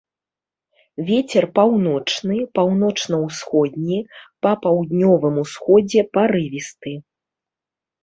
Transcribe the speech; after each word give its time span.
Вецер 1.09 1.45
паўночны, 1.59 2.39
паўночна-ўсходні, 2.61 3.99
па 4.47 4.51
паўднёвым 4.67 5.35
усходзе 5.47 6.01
парывісты. 6.17 7.01